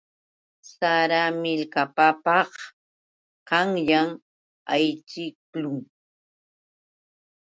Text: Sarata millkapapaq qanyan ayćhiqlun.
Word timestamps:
Sarata 0.71 1.25
millkapapaq 1.41 2.51
qanyan 3.47 4.09
ayćhiqlun. 4.73 5.79